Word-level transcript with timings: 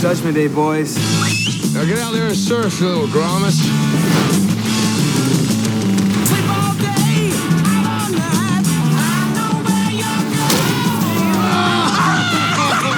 Judgment 0.00 0.34
Day, 0.34 0.48
boys. 0.48 0.96
Now 1.74 1.84
get 1.84 1.98
out 1.98 2.14
there 2.14 2.26
and 2.28 2.34
surf, 2.34 2.80
you 2.80 2.86
little 2.88 3.06
grommet. 3.08 3.54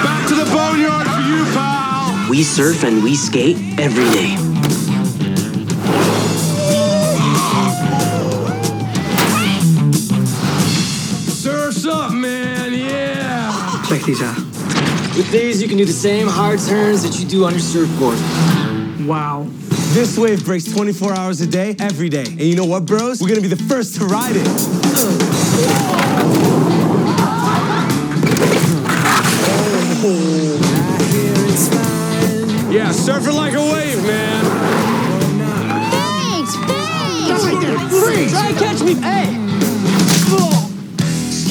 Back 0.05 0.29
to 0.29 0.35
the 0.37 0.45
boneyard 0.45 1.07
for 1.09 1.21
you, 1.23 1.45
pal. 1.53 2.31
We 2.31 2.45
surf 2.45 2.85
and 2.85 3.03
we 3.03 3.17
skate 3.17 3.57
every 3.81 4.05
day. 4.11 4.37
Surf's 11.29 11.85
up, 11.85 12.13
man. 12.13 12.73
Yeah. 12.73 13.83
Check 13.89 14.03
these 14.03 14.23
out. 14.23 14.52
With 15.15 15.31
these, 15.31 15.61
you 15.61 15.69
can 15.69 15.77
do 15.77 15.85
the 15.85 15.93
same 15.93 16.27
hard 16.27 16.59
turns 16.59 17.03
that 17.03 17.21
you 17.21 17.29
do 17.29 17.45
on 17.45 17.53
your 17.53 17.61
surfboard. 17.61 18.17
Wow. 19.07 19.47
This 19.93 20.17
wave 20.17 20.43
breaks 20.43 20.65
24 20.65 21.13
hours 21.13 21.43
a 21.43 21.47
day, 21.47 21.77
every 21.79 22.09
day. 22.09 22.25
And 22.25 22.41
you 22.41 22.57
know 22.57 22.65
what, 22.65 22.87
bros? 22.87 23.21
We're 23.21 23.29
gonna 23.29 23.43
be 23.43 23.49
the 23.49 23.57
first 23.57 23.97
to 23.97 24.07
ride 24.07 24.37
it. 24.37 24.47
Yeah, 32.73 32.91
surf 32.91 33.29
it 33.29 33.33
like 33.33 33.53
a 33.53 33.61
wave, 33.61 34.03
man. 34.07 34.45
Thanks, 35.91 36.57
thanks. 36.57 37.43
Try 38.33 38.49
and 38.49 38.59
catch 38.59 38.83
me! 38.83 38.95
Hey! 38.95 40.62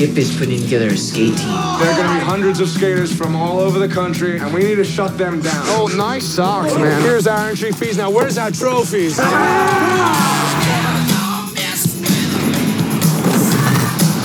Skip 0.02 0.18
is 0.18 0.36
putting 0.36 0.60
together 0.60 0.88
a 0.88 0.98
skate 0.98 1.38
team. 1.38 1.48
There 1.48 1.92
are 1.92 1.96
going 1.96 2.08
to 2.08 2.14
be 2.16 2.26
hundreds 2.26 2.60
of 2.60 2.68
skaters 2.68 3.16
from 3.16 3.36
all 3.36 3.60
over 3.60 3.78
the 3.78 3.88
country, 3.88 4.40
and 4.40 4.52
we 4.52 4.64
need 4.64 4.78
to 4.78 4.84
shut 4.84 5.16
them 5.16 5.42
down. 5.42 5.64
Oh, 5.78 5.94
nice 5.96 6.26
socks, 6.26 6.74
man. 6.74 7.04
Here's 7.04 7.28
our 7.28 7.50
entry 7.50 7.72
fees. 7.72 7.98
Now, 7.98 8.10
where's 8.10 8.36
our 8.40 8.50
trophies? 8.50 9.20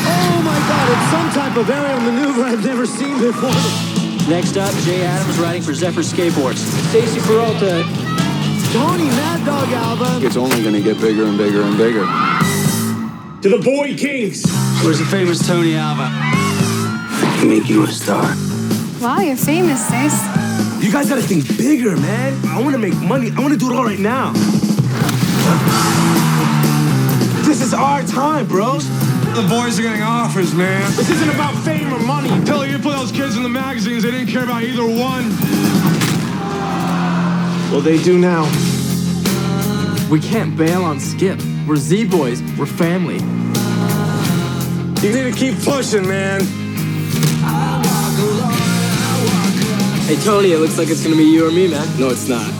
Oh 0.09 0.43
my 0.43 0.59
god, 0.69 0.89
it's 0.93 1.11
some 1.11 1.31
type 1.43 1.57
of 1.59 1.69
aerial 1.69 2.01
maneuver 2.01 2.45
I've 2.45 2.65
never 2.65 2.87
seen 2.87 3.19
before. 3.21 3.51
Next 4.31 4.57
up, 4.57 4.73
Jay 4.85 5.05
Adams 5.05 5.39
riding 5.39 5.63
for 5.63 5.75
Zephyr 5.75 6.01
Skateboards. 6.01 6.57
Stacy 6.89 7.21
Peralta. 7.21 7.83
Tony 8.73 9.11
Mad 9.11 9.45
Dog 9.45 9.69
Alba. 9.69 10.25
It's 10.25 10.37
only 10.37 10.63
going 10.63 10.75
to 10.75 10.83
get 10.83 10.99
bigger 11.01 11.25
and 11.25 11.37
bigger 11.37 11.61
and 11.63 11.77
bigger. 11.77 12.07
To 13.43 13.49
the 13.51 13.63
Boy 13.63 13.95
Kings. 13.95 14.66
Where's 14.87 15.01
the 15.01 15.05
famous 15.07 15.45
Tony 15.45 15.75
Alva? 15.75 16.07
I 16.09 17.37
can 17.41 17.49
make 17.49 17.69
you 17.69 17.83
a 17.83 17.89
star. 17.89 18.23
Wow, 19.01 19.19
you're 19.19 19.35
famous, 19.35 19.85
Stace. 19.85 20.23
You 20.81 20.93
guys 20.93 21.09
gotta 21.09 21.23
think 21.23 21.59
bigger, 21.59 21.97
man. 21.97 22.41
I 22.47 22.63
wanna 22.63 22.79
make 22.79 22.95
money. 23.01 23.33
I 23.37 23.41
wanna 23.41 23.57
do 23.57 23.73
it 23.73 23.77
all 23.77 23.85
right 23.85 23.99
now. 23.99 24.33
This 27.43 27.61
is 27.61 27.75
our 27.75 28.05
time, 28.05 28.47
bros. 28.47 28.89
The 29.35 29.45
boys 29.51 29.77
are 29.81 29.83
getting 29.83 30.03
offers, 30.03 30.55
man. 30.55 30.89
This 30.93 31.11
isn't 31.11 31.31
about 31.31 31.57
fame 31.65 31.93
or 31.93 31.99
money. 31.99 32.29
Tell 32.45 32.65
you 32.65 32.79
put 32.79 32.93
those 32.93 33.11
kids 33.11 33.37
in 33.37 33.43
the 33.43 33.49
magazines, 33.49 34.05
they 34.05 34.13
didn't 34.13 34.29
care 34.29 34.45
about 34.45 34.63
either 34.63 34.85
one. 34.87 35.31
Well, 37.73 37.81
they 37.81 38.01
do 38.05 38.19
now. 38.19 38.45
We 40.09 40.21
can't 40.21 40.57
bail 40.57 40.85
on 40.85 41.01
Skip. 41.01 41.41
We're 41.67 41.75
Z 41.75 42.05
Boys. 42.05 42.41
We're 42.57 42.67
family. 42.67 43.19
You 45.03 45.13
need 45.13 45.31
to 45.31 45.33
keep 45.33 45.63
pushing, 45.63 46.09
man. 46.09 46.41
Hey, 50.07 50.17
Tony, 50.25 50.53
it 50.53 50.59
looks 50.59 50.79
like 50.79 50.89
it's 50.89 51.03
gonna 51.03 51.17
be 51.17 51.25
you 51.25 51.47
or 51.47 51.51
me, 51.51 51.69
man. 51.69 51.87
No, 51.99 52.09
it's 52.09 52.29
not. 52.29 52.51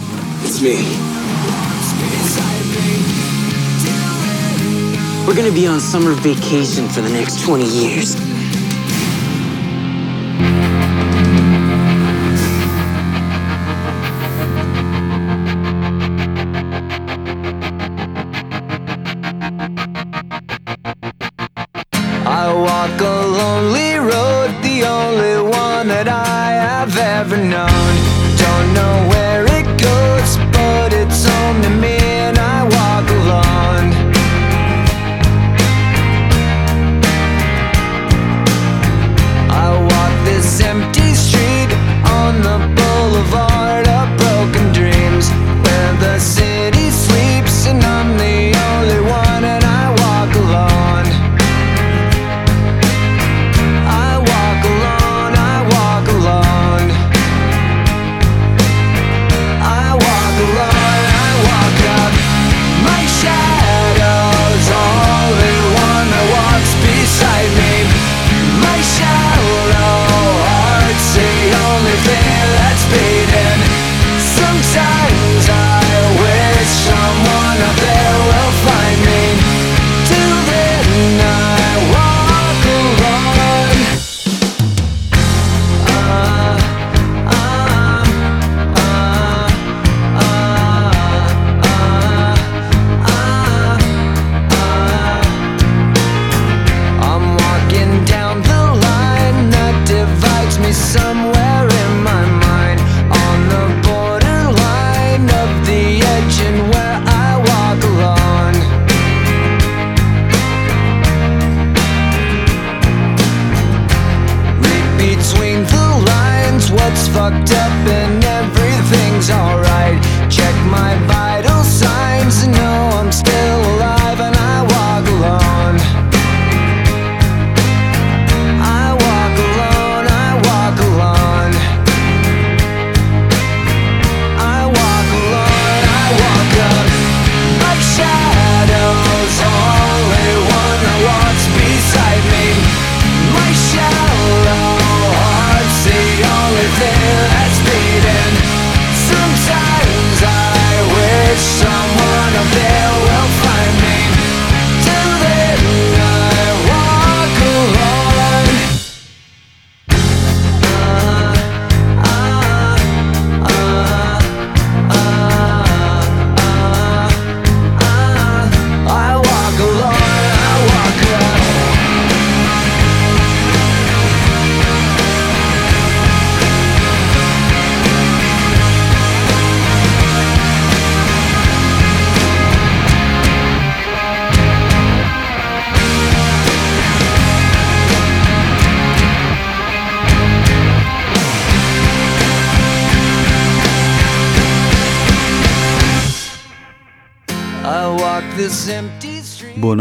It's 0.43 0.61
me. 0.61 0.75
We're 5.27 5.35
gonna 5.35 5.51
be 5.51 5.67
on 5.67 5.79
summer 5.79 6.13
vacation 6.13 6.87
for 6.87 7.01
the 7.01 7.09
next 7.09 7.43
20 7.43 7.65
years. 7.65 8.15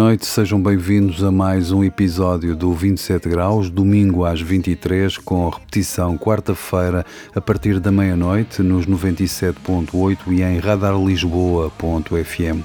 Noite, 0.06 0.25
sejam 0.25 0.62
bem-vindos 0.62 1.25
a 1.25 1.32
mais 1.32 1.73
um 1.73 1.82
episódio 1.82 2.55
do 2.55 2.73
27 2.73 3.29
Graus, 3.29 3.69
domingo 3.69 4.25
às 4.25 4.41
23, 4.41 5.19
com 5.19 5.49
repetição 5.49 6.17
quarta-feira 6.17 7.05
a 7.35 7.41
partir 7.41 7.81
da 7.81 7.91
meia-noite 7.91 8.62
nos 8.62 8.87
97.8 8.87 10.19
e 10.29 10.44
em 10.44 10.61
radarlisboa.fm. 10.61 12.61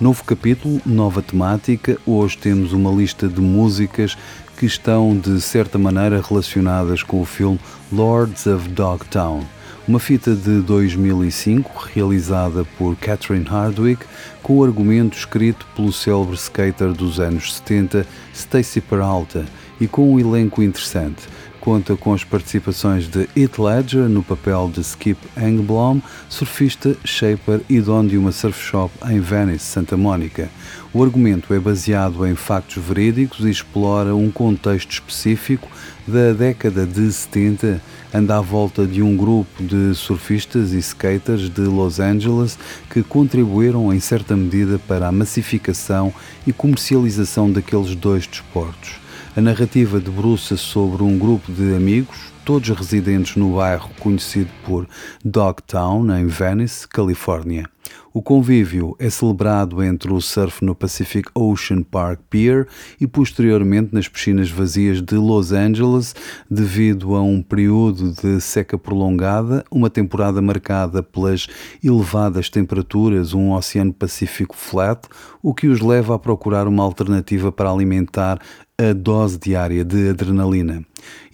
Novo 0.00 0.24
capítulo, 0.24 0.80
nova 0.86 1.20
temática. 1.20 1.98
Hoje 2.06 2.38
temos 2.38 2.72
uma 2.72 2.90
lista 2.90 3.28
de 3.28 3.42
músicas 3.42 4.16
que 4.56 4.64
estão 4.64 5.14
de 5.14 5.42
certa 5.42 5.76
maneira 5.76 6.22
relacionadas 6.26 7.02
com 7.02 7.20
o 7.20 7.26
filme 7.26 7.60
Lords 7.92 8.46
of 8.46 8.66
Dogtown 8.66 9.44
uma 9.88 9.98
fita 9.98 10.34
de 10.34 10.60
2005 10.60 11.88
realizada 11.94 12.62
por 12.76 12.94
Catherine 12.94 13.46
Hardwick 13.46 14.04
com 14.42 14.58
o 14.58 14.64
argumento 14.64 15.16
escrito 15.16 15.66
pelo 15.74 15.90
célebre 15.90 16.36
skater 16.36 16.92
dos 16.92 17.18
anos 17.18 17.56
70 17.56 18.06
Stacy 18.34 18.82
Peralta 18.82 19.46
e 19.80 19.88
com 19.88 20.12
um 20.12 20.20
elenco 20.20 20.62
interessante. 20.62 21.22
Conta 21.68 21.94
com 21.94 22.14
as 22.14 22.24
participações 22.24 23.06
de 23.06 23.28
Heath 23.36 23.58
Ledger 23.58 24.08
no 24.08 24.22
papel 24.22 24.70
de 24.72 24.80
Skip 24.80 25.20
Engblom, 25.36 26.00
surfista, 26.26 26.96
shaper 27.04 27.60
e 27.68 27.78
dono 27.78 28.08
de 28.08 28.16
uma 28.16 28.32
surf 28.32 28.58
shop 28.58 28.90
em 29.06 29.20
Venice, 29.20 29.66
Santa 29.66 29.94
Mónica. 29.94 30.48
O 30.94 31.04
argumento 31.04 31.52
é 31.52 31.58
baseado 31.58 32.26
em 32.26 32.34
factos 32.34 32.82
verídicos 32.82 33.44
e 33.44 33.50
explora 33.50 34.16
um 34.16 34.30
contexto 34.30 34.92
específico 34.92 35.68
da 36.06 36.32
década 36.32 36.86
de 36.86 37.12
70, 37.12 37.82
anda 38.14 38.38
à 38.38 38.40
volta 38.40 38.86
de 38.86 39.02
um 39.02 39.14
grupo 39.14 39.62
de 39.62 39.94
surfistas 39.94 40.72
e 40.72 40.78
skaters 40.78 41.50
de 41.50 41.60
Los 41.60 42.00
Angeles 42.00 42.58
que 42.88 43.02
contribuíram 43.02 43.92
em 43.92 44.00
certa 44.00 44.34
medida 44.34 44.78
para 44.78 45.08
a 45.08 45.12
massificação 45.12 46.14
e 46.46 46.52
comercialização 46.52 47.52
daqueles 47.52 47.94
dois 47.94 48.26
desportos. 48.26 49.06
A 49.36 49.40
narrativa 49.40 50.00
debruça 50.00 50.56
sobre 50.56 51.02
um 51.02 51.18
grupo 51.18 51.52
de 51.52 51.74
amigos, 51.74 52.32
todos 52.44 52.68
residentes 52.70 53.36
no 53.36 53.56
bairro 53.56 53.90
conhecido 54.00 54.50
por 54.64 54.88
Dogtown, 55.24 56.10
em 56.16 56.26
Venice, 56.26 56.88
Califórnia. 56.88 57.68
O 58.12 58.22
convívio 58.22 58.96
é 58.98 59.08
celebrado 59.08 59.82
entre 59.82 60.12
o 60.12 60.20
surf 60.20 60.64
no 60.64 60.74
Pacific 60.74 61.30
Ocean 61.34 61.82
Park 61.82 62.20
Pier 62.28 62.66
e 63.00 63.06
posteriormente 63.06 63.94
nas 63.94 64.08
piscinas 64.08 64.50
vazias 64.50 65.00
de 65.00 65.14
Los 65.14 65.52
Angeles, 65.52 66.14
devido 66.50 67.14
a 67.14 67.22
um 67.22 67.42
período 67.42 68.12
de 68.12 68.40
seca 68.40 68.76
prolongada, 68.76 69.64
uma 69.70 69.88
temporada 69.88 70.42
marcada 70.42 71.02
pelas 71.02 71.46
elevadas 71.84 72.48
temperaturas, 72.50 73.34
um 73.34 73.52
Oceano 73.52 73.92
Pacífico 73.92 74.56
flat, 74.56 75.06
o 75.42 75.54
que 75.54 75.68
os 75.68 75.80
leva 75.80 76.14
a 76.14 76.18
procurar 76.18 76.66
uma 76.66 76.82
alternativa 76.82 77.52
para 77.52 77.70
alimentar 77.70 78.40
a 78.80 78.92
dose 78.92 79.36
diária 79.36 79.84
de 79.84 80.10
adrenalina. 80.10 80.84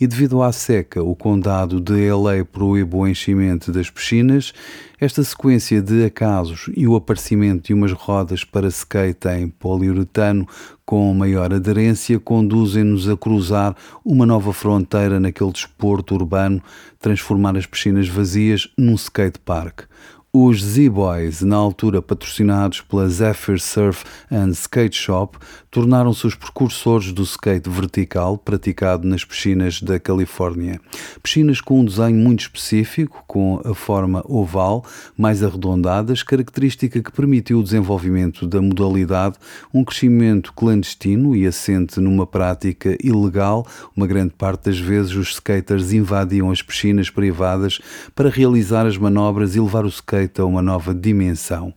E 0.01 0.07
devido 0.07 0.43
à 0.43 0.51
seca, 0.51 1.03
o 1.03 1.15
condado 1.15 1.79
de 1.79 2.11
LA 2.11 2.43
proíbe 2.43 2.97
o 2.97 3.07
enchimento 3.07 3.71
das 3.71 3.91
piscinas. 3.91 4.55
Esta 4.99 5.23
sequência 5.23 5.83
de 5.83 6.07
acasos 6.07 6.71
e 6.75 6.87
o 6.89 6.97
aparecimento 6.97 7.67
de 7.67 7.75
umas 7.75 7.93
rodas 7.93 8.45
para 8.45 8.69
skate 8.69 9.29
em 9.29 9.51
poliuretano 9.51 10.49
com 10.87 11.13
maior 11.13 11.53
aderência 11.53 12.19
conduzem-nos 12.19 13.11
a 13.11 13.17
cruzar 13.17 13.77
uma 14.03 14.25
nova 14.25 14.55
fronteira 14.55 15.21
naquele 15.21 15.53
desporto 15.53 16.15
urbano, 16.15 16.63
transformar 16.99 17.59
as 17.59 17.67
piscinas 17.67 18.09
vazias 18.09 18.71
num 18.79 18.95
skate 18.95 19.39
park. 19.39 19.83
Os 20.37 20.65
Z-Boys, 20.65 21.43
na 21.43 21.55
altura 21.55 22.03
patrocinados 22.03 22.81
pela 22.81 23.09
Zephyr 23.09 23.61
Surf 23.61 24.05
and 24.29 24.51
Skate 24.51 24.97
Shop, 24.97 25.39
tornaram-se 25.75 26.25
os 26.25 26.37
precursores 26.37 27.11
do 27.11 27.25
skate 27.25 27.69
vertical 27.69 28.39
praticado 28.39 29.09
nas 29.09 29.25
piscinas 29.25 29.83
da 29.83 29.99
Califórnia. 29.99 30.81
Piscinas 31.21 31.61
com 31.61 31.81
um 31.81 31.85
desenho 31.85 32.17
muito 32.17 32.43
específico, 32.43 33.25
com 33.27 33.61
a 33.65 33.75
forma 33.75 34.23
oval, 34.25 34.85
mais 35.19 35.43
arredondadas, 35.43 36.23
característica 36.23 37.03
que 37.03 37.11
permitiu 37.11 37.59
o 37.59 37.63
desenvolvimento 37.65 38.47
da 38.47 38.63
modalidade, 38.63 39.35
um 39.75 39.83
crescimento 39.83 40.53
clandestino 40.53 41.35
e 41.35 41.45
assente 41.45 41.99
numa 41.99 42.25
prática 42.25 42.97
ilegal. 43.03 43.67
Uma 43.97 44.07
grande 44.07 44.33
parte 44.33 44.67
das 44.67 44.79
vezes 44.79 45.17
os 45.17 45.31
skaters 45.31 45.93
invadiam 45.93 46.53
as 46.53 46.63
piscinas 46.63 47.11
privadas 47.11 47.81
para 48.15 48.31
realizar 48.31 48.87
as 48.87 48.97
manobras 48.97 49.57
e 49.57 49.61
levar 49.61 49.85
o 49.85 49.89
skate 49.89 50.41
a 50.41 50.45
uma 50.45 50.63
nova 50.63 50.95
dimensão. 50.95 51.75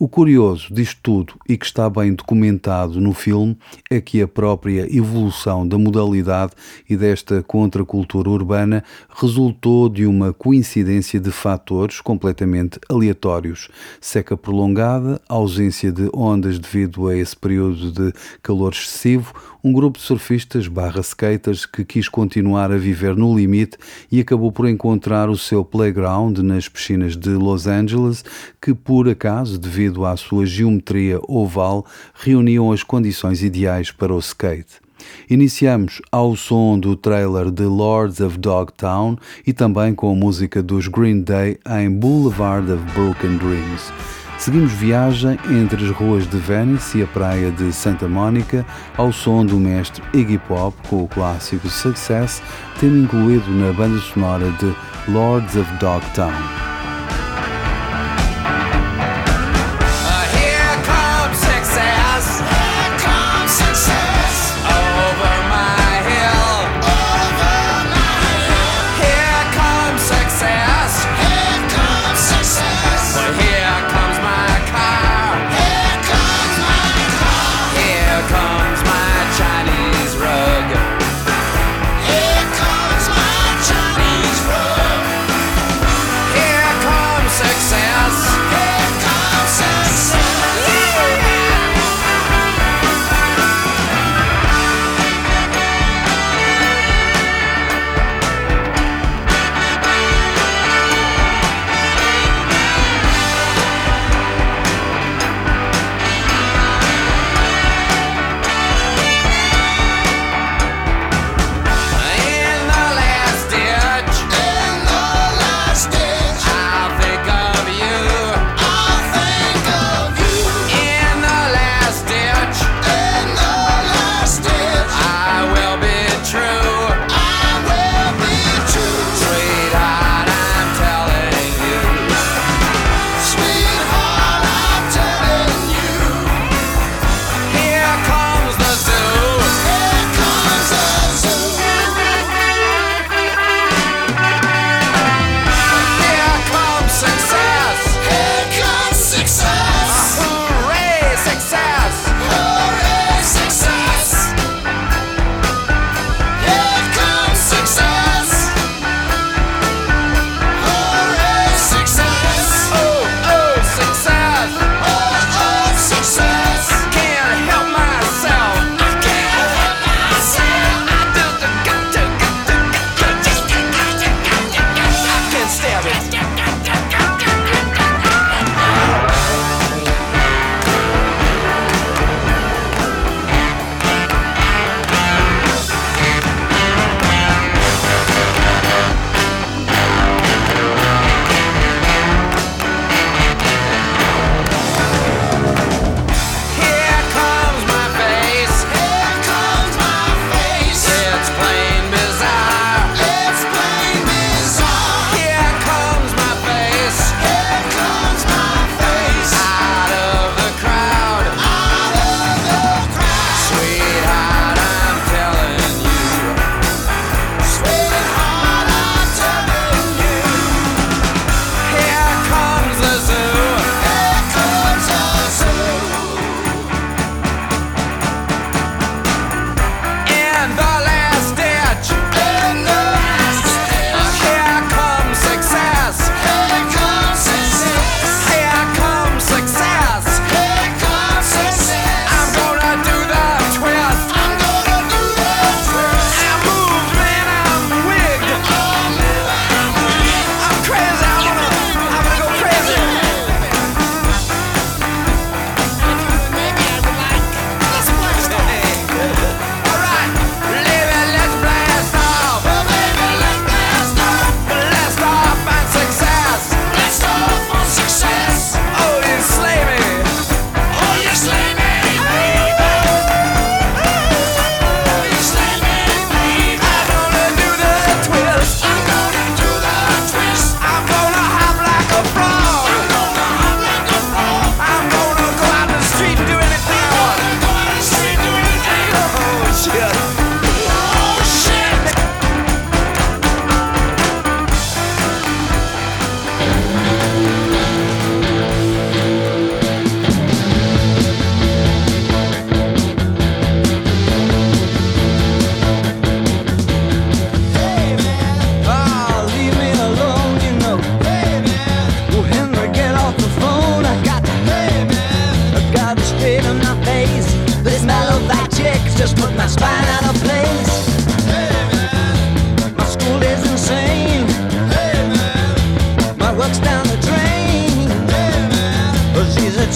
O 0.00 0.06
curioso 0.06 0.72
disto 0.72 1.00
tudo 1.02 1.34
e 1.48 1.56
que 1.56 1.66
está 1.66 1.90
bem 1.90 2.14
documentado 2.14 3.00
no 3.00 3.12
filme 3.12 3.58
é 3.90 4.00
que 4.00 4.22
a 4.22 4.28
própria 4.28 4.86
evolução 4.96 5.66
da 5.66 5.76
modalidade 5.76 6.52
e 6.88 6.96
desta 6.96 7.42
contracultura 7.42 8.30
urbana 8.30 8.84
resultou 9.12 9.88
de 9.88 10.06
uma 10.06 10.32
coincidência 10.32 11.18
de 11.18 11.32
fatores 11.32 12.00
completamente 12.00 12.78
aleatórios. 12.88 13.68
Seca 14.00 14.36
prolongada, 14.36 15.20
ausência 15.28 15.90
de 15.90 16.08
ondas 16.14 16.60
devido 16.60 17.08
a 17.08 17.16
esse 17.16 17.36
período 17.36 17.90
de 17.90 18.12
calor 18.40 18.74
excessivo, 18.74 19.34
um 19.64 19.72
grupo 19.72 19.98
de 19.98 20.04
surfistas 20.04 20.68
barra 20.68 21.00
skaters 21.00 21.66
que 21.66 21.84
quis 21.84 22.08
continuar 22.08 22.70
a 22.70 22.78
viver 22.78 23.16
no 23.16 23.36
limite 23.36 23.76
e 24.12 24.20
acabou 24.20 24.52
por 24.52 24.68
encontrar 24.68 25.28
o 25.28 25.36
seu 25.36 25.64
playground 25.64 26.38
nas 26.38 26.68
piscinas 26.68 27.16
de 27.16 27.30
Los 27.30 27.66
Angeles, 27.66 28.24
que 28.62 28.72
por 28.72 29.08
acaso, 29.08 29.58
devido 29.58 29.87
à 30.04 30.16
sua 30.16 30.46
geometria 30.46 31.20
oval, 31.26 31.84
reuniam 32.14 32.72
as 32.72 32.82
condições 32.82 33.42
ideais 33.42 33.90
para 33.90 34.14
o 34.14 34.18
skate. 34.18 34.80
Iniciamos 35.28 36.00
ao 36.10 36.34
som 36.36 36.78
do 36.78 36.96
trailer 36.96 37.50
de 37.50 37.64
Lords 37.64 38.20
of 38.20 38.38
Dogtown 38.38 39.16
e 39.46 39.52
também 39.52 39.94
com 39.94 40.10
a 40.10 40.14
música 40.14 40.62
dos 40.62 40.88
Green 40.88 41.22
Day 41.22 41.58
em 41.80 41.90
Boulevard 41.90 42.70
of 42.70 42.82
Broken 42.94 43.36
Dreams. 43.36 43.92
Seguimos 44.38 44.72
viagem 44.72 45.36
entre 45.50 45.84
as 45.84 45.90
ruas 45.90 46.24
de 46.28 46.36
Venice 46.38 46.98
e 46.98 47.02
a 47.02 47.06
praia 47.08 47.50
de 47.50 47.72
Santa 47.72 48.06
Mónica 48.06 48.64
ao 48.96 49.12
som 49.12 49.44
do 49.44 49.56
mestre 49.56 50.02
Iggy 50.14 50.38
Pop 50.38 50.76
com 50.88 51.02
o 51.02 51.08
clássico 51.08 51.68
Success, 51.68 52.40
tema 52.78 52.98
incluído 52.98 53.50
na 53.50 53.72
banda 53.72 53.98
sonora 53.98 54.48
de 54.52 54.74
Lords 55.10 55.56
of 55.56 55.70
Dogtown. 55.78 56.77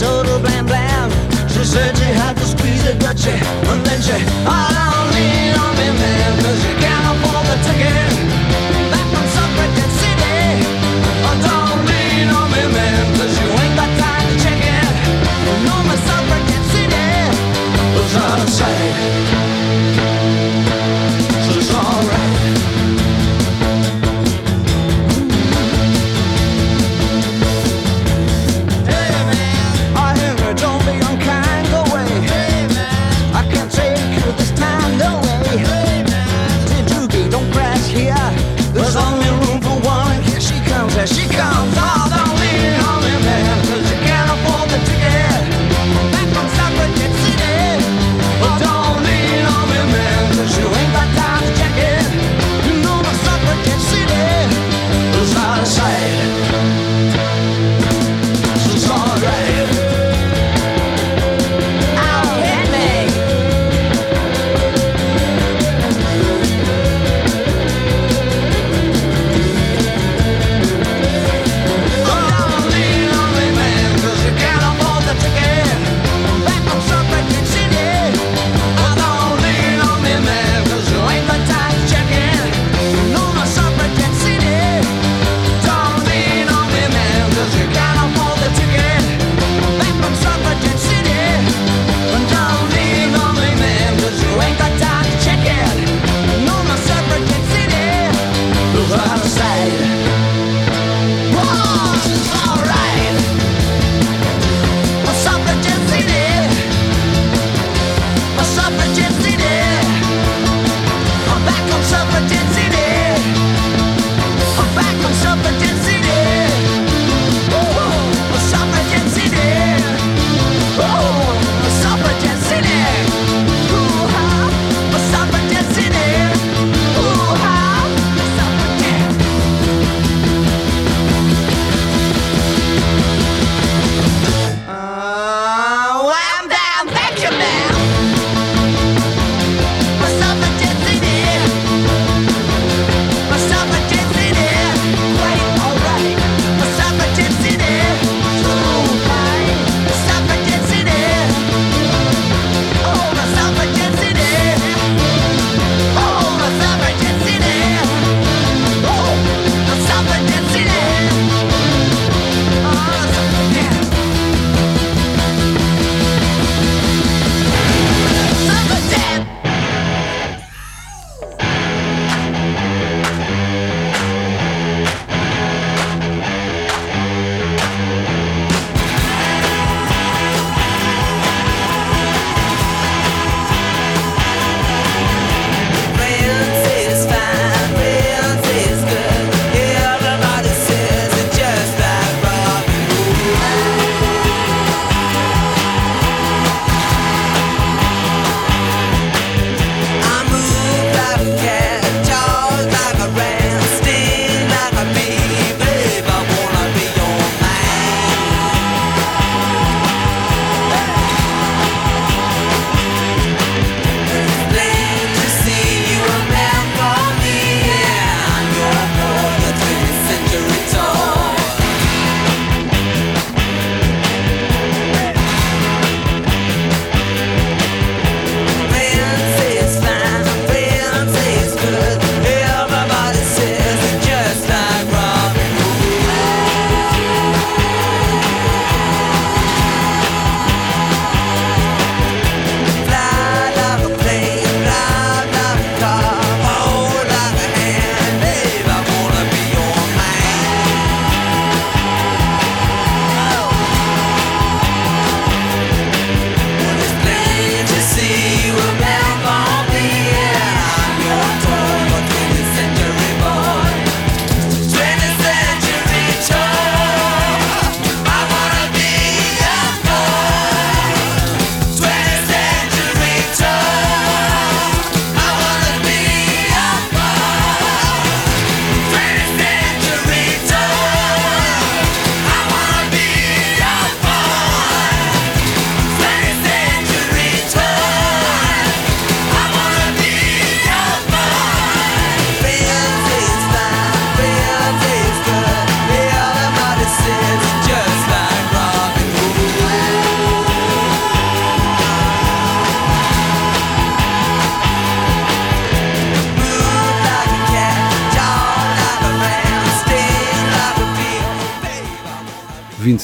total 0.02 0.38
blam 0.40 0.66
blam. 0.66 1.08
She 1.52 1.62
said 1.64 1.96
you 2.02 2.10
had 2.22 2.34
to 2.36 2.44
squeeze 2.44 2.84
it, 2.90 2.98
but 2.98 3.16
you, 3.24 3.36
and 3.70 3.80
then 3.86 4.00
she, 4.02 4.18
I 4.58 4.60
don't 4.76 5.08
on 5.62 5.72
me, 5.78 5.88
man, 6.00 6.30
cause 6.42 6.60
you 6.66 6.74
can't 6.82 7.06
afford 7.12 7.44
the 7.50 7.56
ticket. 7.66 8.10
Back 8.92 9.06
from 9.12 9.26
city. 10.00 10.40
Oh, 11.26 11.36
don't 11.46 11.80
on 12.28 12.36
oh, 12.36 12.52
me, 12.52 12.62
you 13.38 13.46
ain't 13.62 13.76
got 13.80 13.90
time 14.02 14.26
to 14.30 14.34
check. 14.44 14.60
No, 15.66 15.74
city 15.86 15.88
was. 15.88 16.02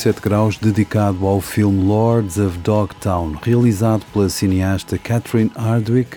27 0.09 0.21
graus 0.23 0.57
dedicado 0.57 1.27
ao 1.27 1.39
filme 1.39 1.85
Lords 1.85 2.39
of 2.39 2.57
Dogtown, 2.59 3.37
realizado 3.43 4.07
pela 4.11 4.31
cineasta 4.31 4.97
Catherine 4.97 5.51
Hardwick 5.55 6.17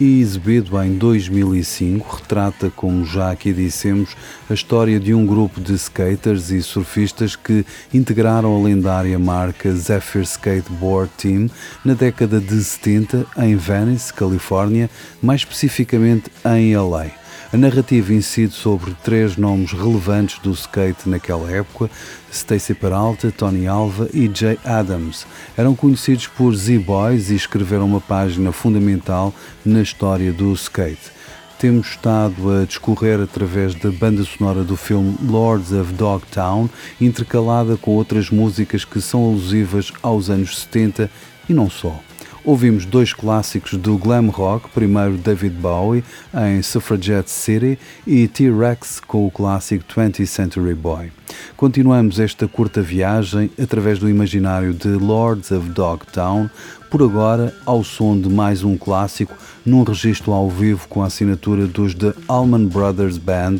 e 0.00 0.20
exibido 0.20 0.80
em 0.82 0.96
2005, 0.96 2.16
retrata, 2.16 2.70
como 2.74 3.04
já 3.04 3.30
aqui 3.30 3.52
dissemos, 3.52 4.16
a 4.50 4.54
história 4.54 4.98
de 4.98 5.14
um 5.14 5.24
grupo 5.24 5.60
de 5.60 5.74
skaters 5.74 6.50
e 6.50 6.60
surfistas 6.62 7.36
que 7.36 7.64
integraram 7.94 8.56
a 8.56 8.62
lendária 8.62 9.18
marca 9.18 9.72
Zephyr 9.72 10.22
Skateboard 10.22 11.10
Team 11.16 11.48
na 11.84 11.94
década 11.94 12.40
de 12.40 12.62
70 12.62 13.24
em 13.36 13.54
Venice, 13.54 14.12
Califórnia, 14.12 14.90
mais 15.22 15.42
especificamente 15.42 16.28
em 16.44 16.76
LA. 16.76 17.27
A 17.50 17.56
narrativa 17.56 18.12
incide 18.12 18.52
sobre 18.52 18.94
três 19.02 19.38
nomes 19.38 19.72
relevantes 19.72 20.38
do 20.40 20.50
skate 20.52 21.08
naquela 21.08 21.50
época: 21.50 21.90
Stacy 22.30 22.74
Peralta, 22.74 23.32
Tony 23.32 23.66
Alva 23.66 24.08
e 24.12 24.30
Jay 24.32 24.58
Adams. 24.64 25.26
Eram 25.56 25.74
conhecidos 25.74 26.26
por 26.26 26.54
Z-Boys 26.54 27.30
e 27.30 27.34
escreveram 27.34 27.86
uma 27.86 28.02
página 28.02 28.52
fundamental 28.52 29.34
na 29.64 29.80
história 29.80 30.32
do 30.32 30.52
skate 30.52 31.18
temos 31.58 31.88
estado 31.88 32.52
a 32.52 32.64
discorrer 32.64 33.20
através 33.20 33.74
da 33.74 33.90
banda 33.90 34.22
sonora 34.22 34.62
do 34.62 34.76
filme 34.76 35.16
Lords 35.24 35.72
of 35.72 35.92
Dogtown, 35.92 36.70
intercalada 37.00 37.76
com 37.76 37.90
outras 37.90 38.30
músicas 38.30 38.84
que 38.84 39.00
são 39.00 39.24
alusivas 39.24 39.92
aos 40.00 40.30
anos 40.30 40.56
70 40.56 41.10
e 41.48 41.52
não 41.52 41.68
só. 41.68 42.00
Ouvimos 42.48 42.86
dois 42.86 43.12
clássicos 43.12 43.74
do 43.74 43.98
glam 43.98 44.30
rock, 44.30 44.70
primeiro 44.70 45.18
David 45.18 45.54
Bowie 45.56 46.02
em 46.34 46.62
Suffragette 46.62 47.30
City 47.30 47.78
e 48.06 48.26
T-Rex 48.26 49.00
com 49.00 49.26
o 49.26 49.30
clássico 49.30 49.84
20th 49.84 50.24
Century 50.24 50.72
Boy. 50.72 51.12
Continuamos 51.58 52.18
esta 52.18 52.48
curta 52.48 52.80
viagem 52.80 53.50
através 53.62 53.98
do 53.98 54.08
imaginário 54.08 54.72
de 54.72 54.88
Lords 54.88 55.50
of 55.50 55.68
Dogtown, 55.68 56.48
por 56.88 57.02
agora 57.02 57.54
ao 57.66 57.84
som 57.84 58.18
de 58.18 58.30
mais 58.30 58.64
um 58.64 58.78
clássico 58.78 59.36
num 59.62 59.82
registro 59.82 60.32
ao 60.32 60.48
vivo 60.48 60.88
com 60.88 61.02
a 61.02 61.06
assinatura 61.08 61.66
dos 61.66 61.92
The 61.92 62.14
Allman 62.28 62.64
Brothers 62.64 63.18
Band 63.18 63.58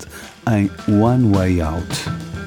em 0.51 0.71
One 0.91 1.37
Way 1.37 1.61
Out. 1.61 2.38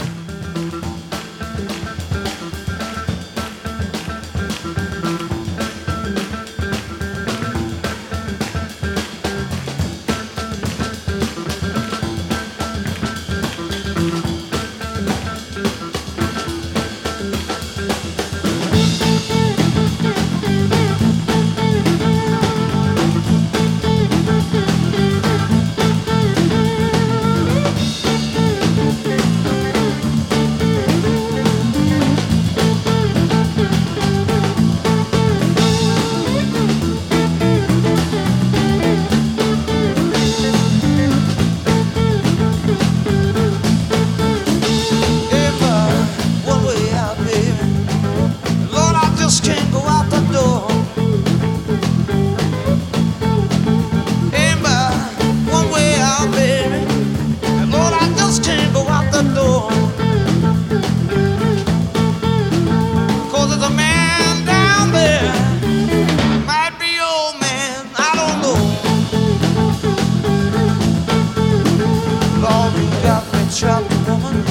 shop 73.61 73.83
woman 74.07 74.41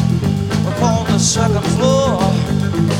upon 0.70 1.04
the 1.06 1.18
second 1.18 1.64
floor. 1.74 2.20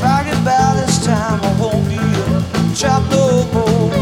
Bragging 0.01 0.43
by 0.43 0.75
this 0.75 1.05
time 1.05 1.39
I 1.41 1.51
won't 1.57 1.87
be 1.87 1.95
a 1.95 2.99
no 3.11 3.47
more. 3.53 3.93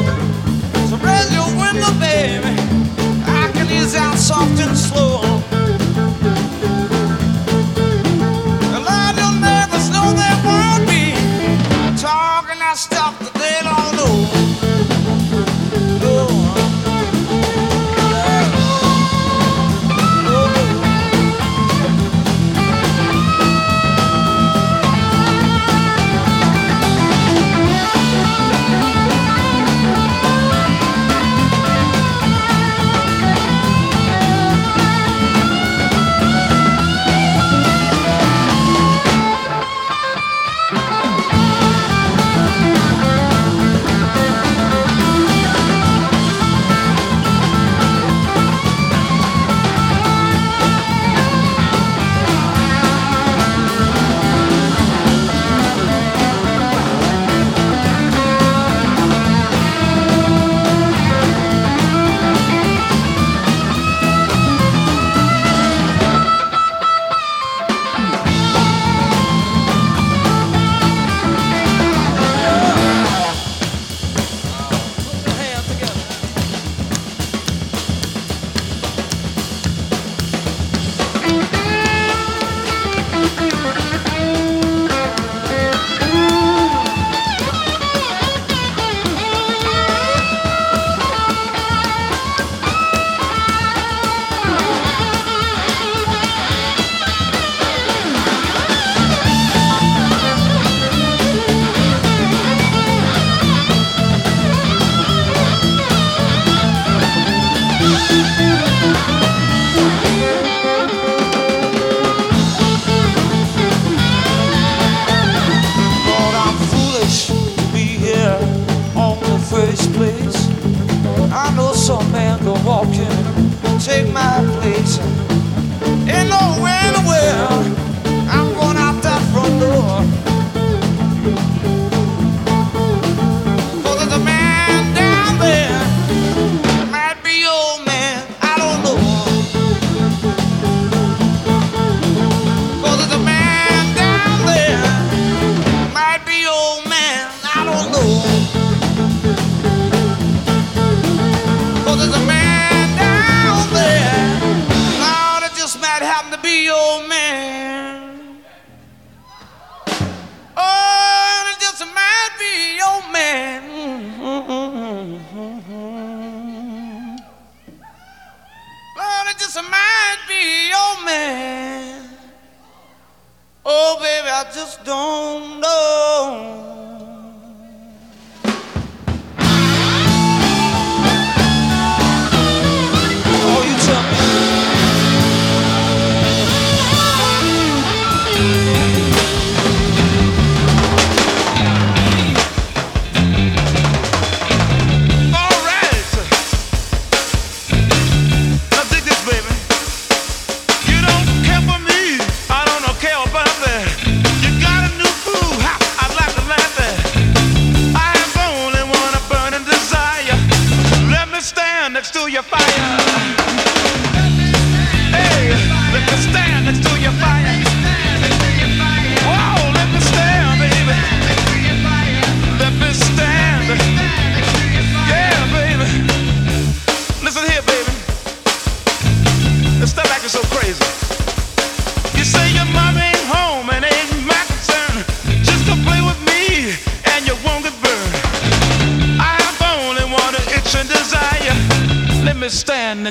So 0.90 0.98
raise 1.06 1.32
your 1.32 1.50
window, 1.62 1.94
baby. 2.02 2.56
I 3.28 3.52
can 3.54 3.70
ease 3.70 3.96
out 3.96 4.18
soft 4.18 4.60
and 4.60 4.76
slow. 4.76 5.19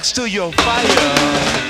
Still 0.09 0.25
to 0.25 0.31
your 0.31 0.51
fire. 0.53 1.68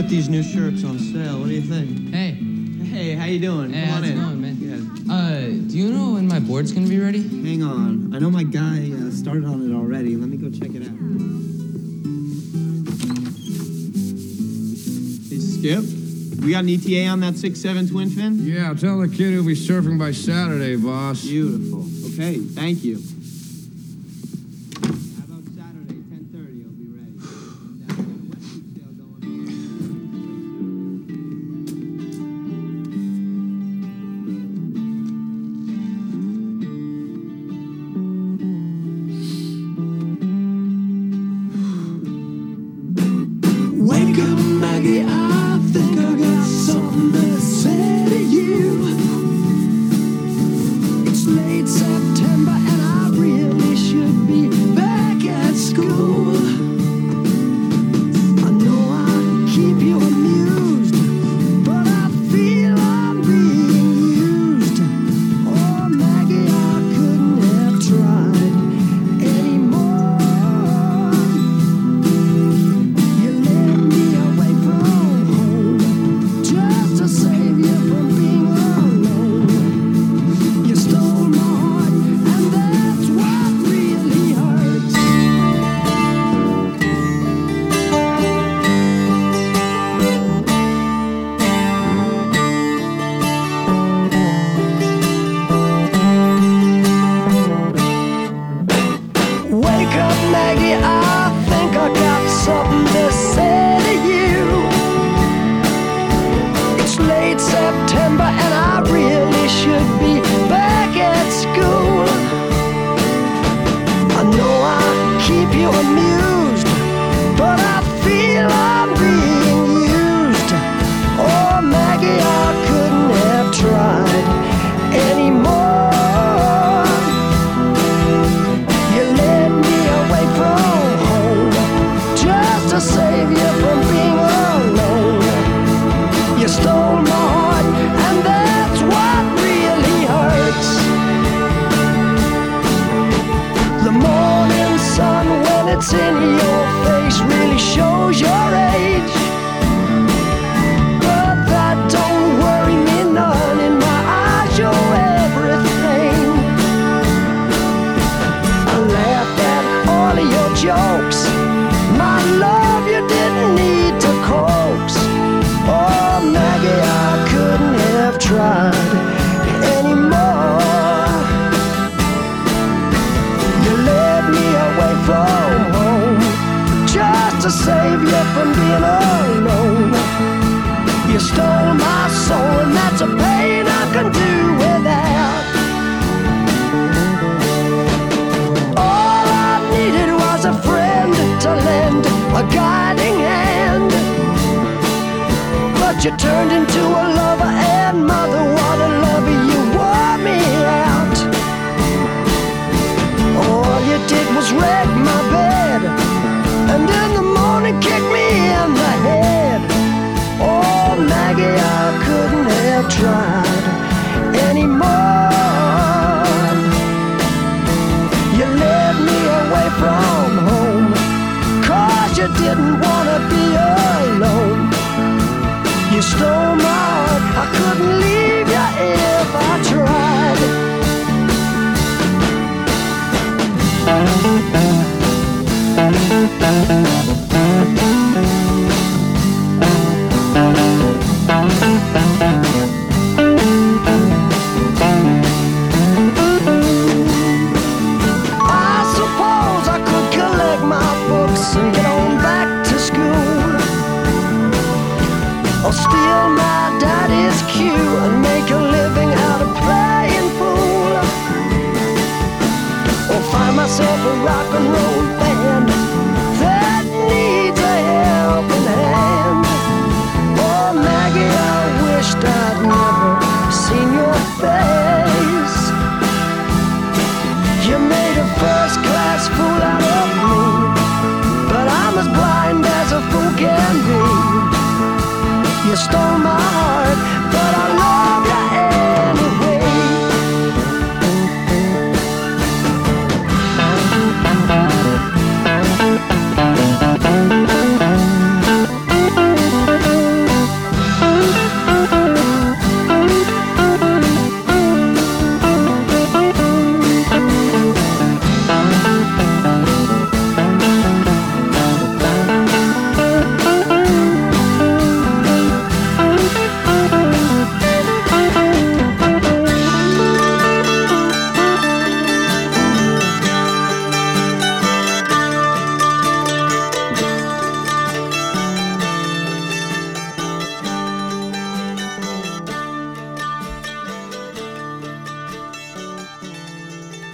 put 0.00 0.08
these 0.08 0.28
new 0.28 0.44
shirts 0.44 0.84
on 0.84 0.96
sale. 0.96 1.40
What 1.40 1.48
do 1.48 1.54
you 1.54 1.60
think? 1.60 2.14
Hey. 2.14 2.30
Hey, 2.84 3.16
how 3.16 3.24
you 3.24 3.40
doing? 3.40 3.72
Hey, 3.72 3.86
Come 3.86 3.94
on 3.96 4.02
how's 4.02 4.08
it 4.08 4.12
in. 4.12 4.20
going, 4.20 4.40
man? 4.40 4.56
Yeah. 4.60 5.12
Uh, 5.12 5.40
do 5.68 5.76
you 5.76 5.90
know 5.90 6.12
when 6.12 6.28
my 6.28 6.38
board's 6.38 6.70
gonna 6.70 6.86
be 6.86 7.00
ready? 7.00 7.20
Hang 7.20 7.64
on. 7.64 8.14
I 8.14 8.20
know 8.20 8.30
my 8.30 8.44
guy 8.44 8.92
uh, 8.92 9.10
started 9.10 9.44
on 9.44 9.68
it 9.68 9.74
already. 9.74 10.14
Let 10.14 10.28
me 10.28 10.36
go 10.36 10.50
check 10.50 10.70
it 10.72 10.82
out. 10.86 10.94
Hey, 15.30 15.40
Skip. 15.40 16.44
We 16.44 16.52
got 16.52 16.62
an 16.62 16.68
ETA 16.70 17.08
on 17.08 17.18
that 17.18 17.34
six 17.34 17.60
seven 17.60 17.88
twin 17.88 18.08
fin? 18.08 18.38
Yeah, 18.46 18.72
tell 18.74 19.00
the 19.00 19.08
kid 19.08 19.32
he'll 19.32 19.44
be 19.44 19.56
surfing 19.56 19.98
by 19.98 20.12
Saturday, 20.12 20.76
boss. 20.76 21.22
Beautiful. 21.24 21.84
Okay, 22.14 22.38
thank 22.38 22.84
you. 22.84 23.02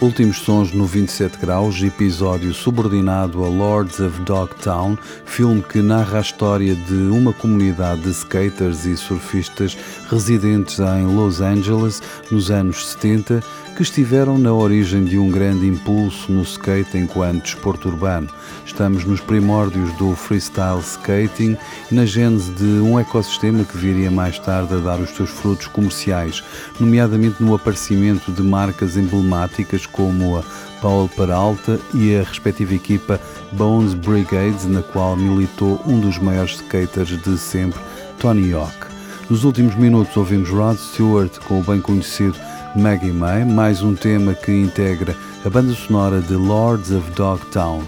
Últimos 0.04 0.36
Sons 0.40 0.70
no 0.70 0.84
27 0.84 1.38
Graus, 1.38 1.82
episódio 1.82 2.52
subordinado 2.52 3.42
a 3.42 3.48
Lords 3.48 4.00
of 4.00 4.20
Dogtown, 4.20 4.98
filme 5.24 5.62
que 5.62 5.80
narra 5.80 6.18
a 6.18 6.20
história 6.20 6.74
de 6.74 7.08
uma 7.08 7.32
comunidade 7.32 8.02
de 8.02 8.10
skaters 8.10 8.84
e 8.84 8.98
surfistas 8.98 9.74
residentes 10.10 10.78
em 10.78 11.06
Los 11.06 11.40
Angeles 11.40 12.02
nos 12.30 12.50
anos 12.50 12.86
70 12.88 13.42
que 13.74 13.82
estiveram 13.82 14.38
na 14.38 14.52
origem 14.52 15.04
de 15.04 15.18
um 15.18 15.28
grande 15.28 15.66
impulso 15.66 16.30
no 16.30 16.42
skate 16.42 16.96
enquanto 16.96 17.42
desporto 17.42 17.88
urbano. 17.88 18.28
Estamos 18.64 19.04
nos 19.04 19.20
primórdios 19.20 19.92
do 19.94 20.14
freestyle 20.14 20.78
skating 20.78 21.56
na 21.90 22.06
gênese 22.06 22.52
de 22.52 22.64
um 22.64 22.98
ecossistema 23.00 23.64
que 23.64 23.76
viria 23.76 24.10
mais 24.12 24.38
tarde 24.38 24.74
a 24.74 24.78
dar 24.78 25.00
os 25.00 25.10
seus 25.10 25.30
frutos 25.30 25.66
comerciais, 25.66 26.42
nomeadamente 26.78 27.42
no 27.42 27.54
aparecimento 27.54 28.30
de 28.30 28.42
marcas 28.42 28.96
emblemáticas 28.96 29.87
como 29.87 30.38
a 30.38 30.44
Paul 30.80 31.08
Peralta 31.08 31.80
e 31.94 32.14
a 32.14 32.22
respectiva 32.22 32.74
equipa 32.74 33.20
Bones 33.52 33.94
Brigade, 33.94 34.68
na 34.68 34.82
qual 34.82 35.16
militou 35.16 35.82
um 35.84 35.98
dos 35.98 36.18
maiores 36.18 36.52
skaters 36.52 37.20
de 37.20 37.37
sempre, 37.37 37.80
Tony 38.20 38.52
Hawk. 38.52 38.94
Nos 39.28 39.42
últimos 39.42 39.74
minutos 39.74 40.16
ouvimos 40.16 40.50
Rod 40.50 40.76
Stewart 40.76 41.38
com 41.40 41.58
o 41.58 41.62
bem 41.62 41.80
conhecido 41.80 42.37
Maggie 42.76 43.12
May, 43.12 43.44
mais 43.44 43.82
um 43.82 43.94
tema 43.94 44.34
que 44.34 44.50
integra 44.50 45.14
a 45.44 45.50
banda 45.50 45.72
sonora 45.74 46.20
de 46.20 46.34
Lords 46.34 46.90
of 46.90 47.08
Dogtown. 47.12 47.84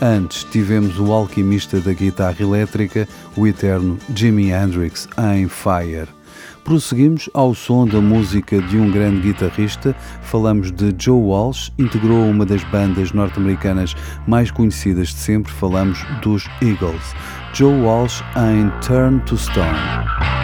Antes 0.00 0.44
tivemos 0.44 0.98
o 0.98 1.12
alquimista 1.12 1.78
da 1.78 1.92
guitarra 1.92 2.36
elétrica, 2.40 3.06
o 3.36 3.46
eterno 3.46 3.98
Jimi 4.14 4.50
Hendrix, 4.50 5.06
em 5.34 5.46
Fire. 5.46 6.08
Prosseguimos 6.64 7.28
ao 7.34 7.54
som 7.54 7.86
da 7.86 8.00
música 8.00 8.62
de 8.62 8.78
um 8.78 8.90
grande 8.90 9.20
guitarrista. 9.20 9.94
Falamos 10.22 10.72
de 10.72 10.94
Joe 10.98 11.20
Walsh, 11.20 11.70
integrou 11.78 12.24
uma 12.30 12.46
das 12.46 12.64
bandas 12.64 13.12
norte-americanas 13.12 13.94
mais 14.26 14.50
conhecidas 14.50 15.08
de 15.08 15.16
sempre. 15.16 15.52
Falamos 15.52 16.02
dos 16.22 16.48
Eagles. 16.62 17.14
Joe 17.52 17.78
Walsh 17.82 18.22
em 18.36 18.70
Turn 18.80 19.20
to 19.20 19.36
Stone. 19.36 20.39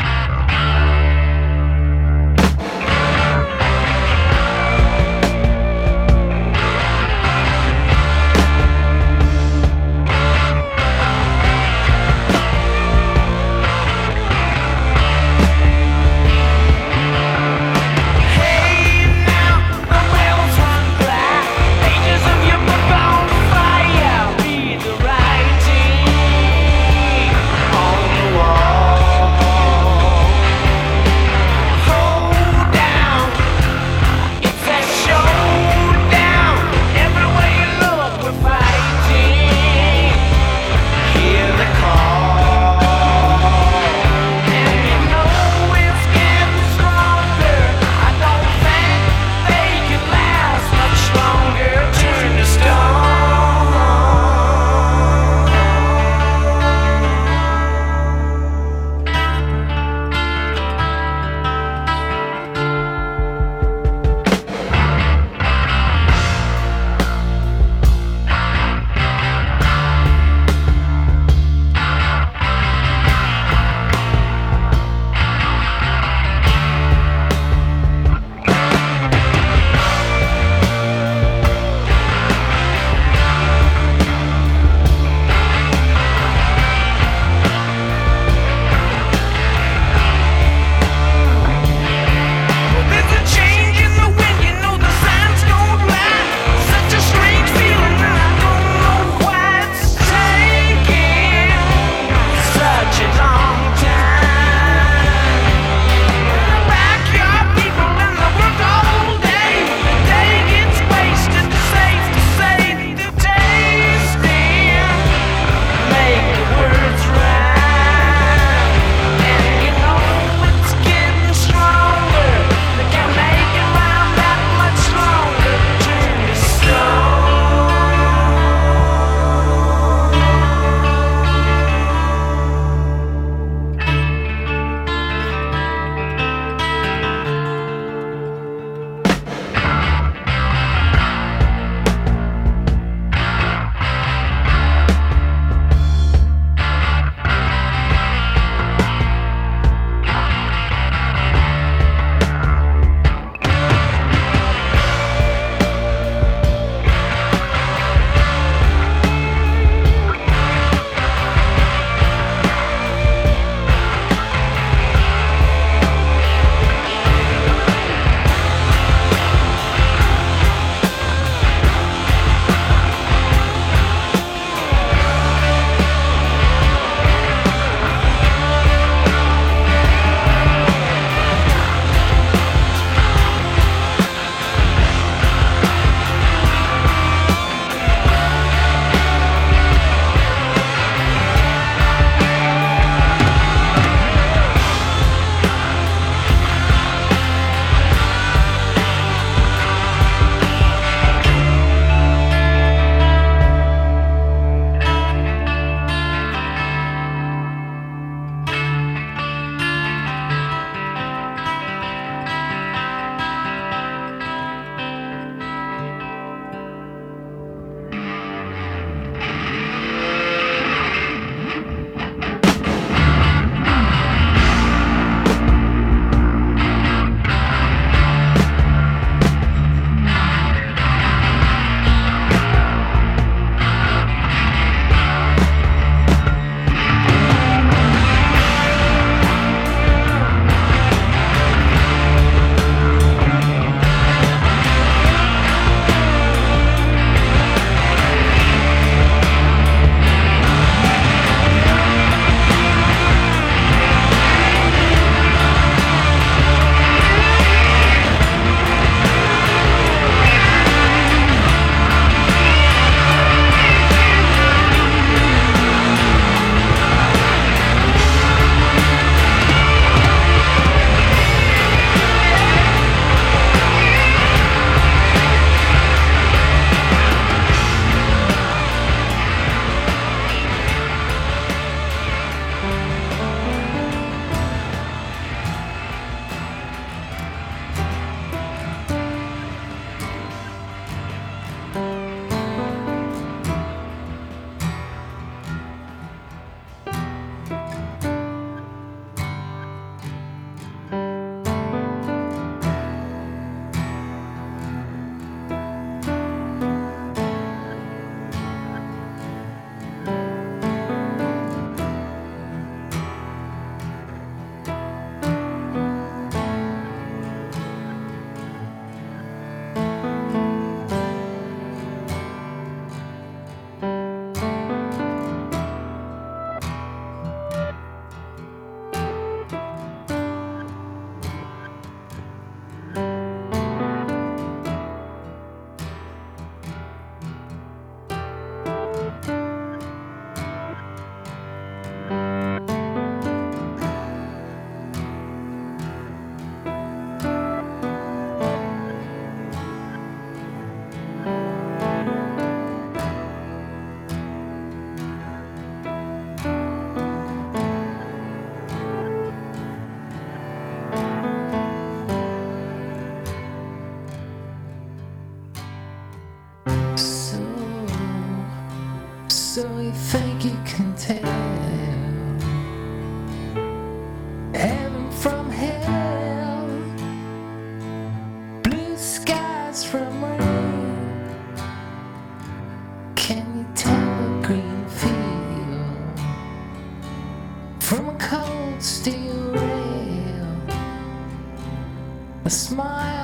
Smile 392.48 393.15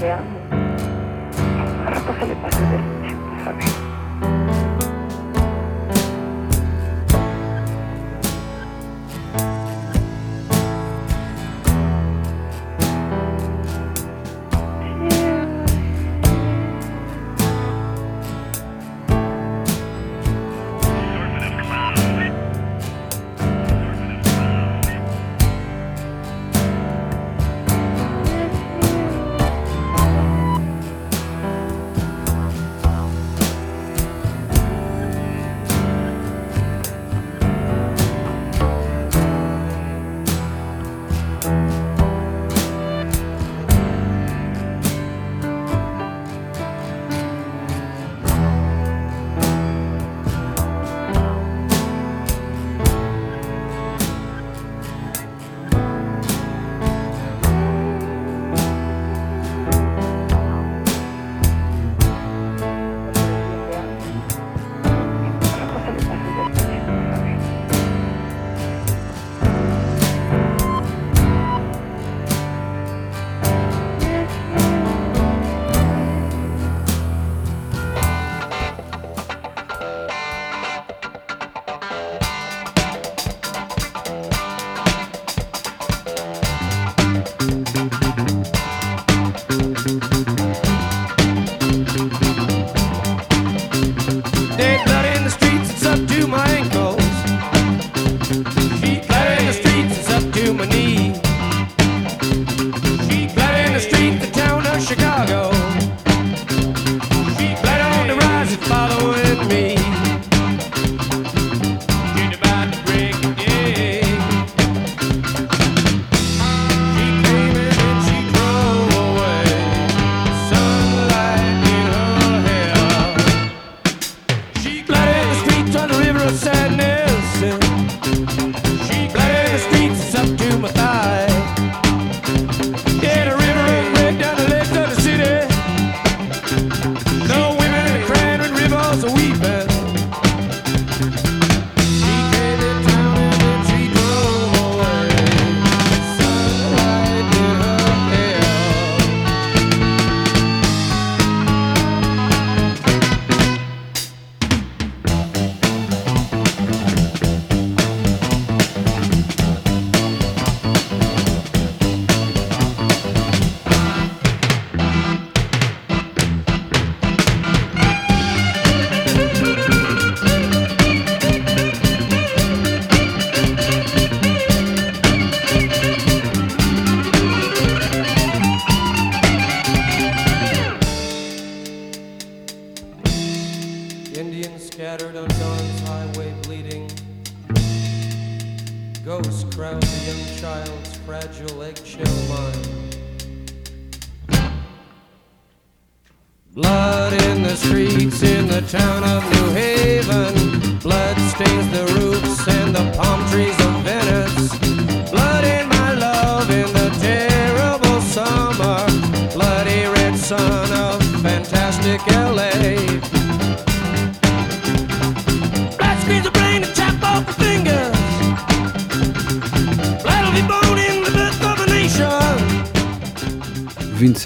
de. 0.00 0.18
Al 1.86 2.99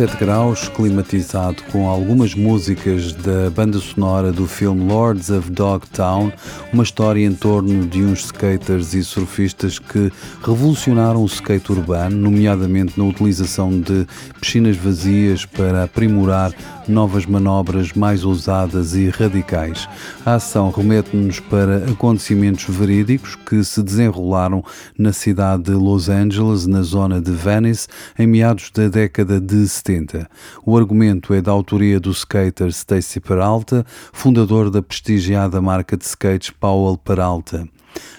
27 0.04 0.16
graus, 0.18 0.68
climatizado 0.68 1.62
com 1.72 1.88
algumas 1.88 2.34
músicas 2.34 3.12
da 3.12 3.48
banda 3.50 3.78
sonora 3.78 4.30
do 4.30 4.46
filme 4.46 4.84
Lords 4.84 5.30
of 5.30 5.50
Dogtown, 5.50 6.30
uma 6.72 6.82
história 6.82 7.24
em 7.24 7.32
torno 7.32 7.86
de 7.86 8.02
uns 8.02 8.26
skaters 8.26 8.92
e 8.92 9.02
surfistas 9.02 9.78
que 9.78 10.12
revolucionaram 10.44 11.22
o 11.22 11.26
skate 11.26 11.72
urbano, 11.72 12.16
nomeadamente 12.16 12.98
na 12.98 13.04
utilização 13.04 13.80
de 13.80 14.06
piscinas 14.40 14.76
vazias 14.76 15.46
para 15.46 15.84
aprimorar 15.84 16.52
novas 16.88 17.26
manobras 17.26 17.92
mais 17.92 18.24
ousadas 18.24 18.94
e 18.94 19.08
radicais. 19.08 19.88
A 20.24 20.34
ação 20.34 20.70
remete-nos 20.70 21.40
para 21.40 21.90
acontecimentos 21.90 22.64
verídicos 22.68 23.36
que 23.36 23.62
se 23.64 23.82
desenrolaram 23.82 24.64
na 24.98 25.12
cidade 25.12 25.64
de 25.64 25.72
Los 25.72 26.08
Angeles, 26.08 26.66
na 26.66 26.82
zona 26.82 27.20
de 27.20 27.30
Venice, 27.30 27.88
em 28.18 28.26
meados 28.26 28.70
da 28.70 28.88
década 28.88 29.40
de 29.40 29.68
70. 29.68 30.28
O 30.64 30.76
argumento 30.76 31.34
é 31.34 31.40
da 31.40 31.52
autoria 31.52 31.98
do 31.98 32.10
skater 32.10 32.68
Stacy 32.68 33.20
Peralta, 33.20 33.84
fundador 34.12 34.70
da 34.70 34.82
prestigiada 34.82 35.60
marca 35.60 35.96
de 35.96 36.04
skates 36.04 36.50
Powell 36.50 36.98
Peralta. 36.98 37.73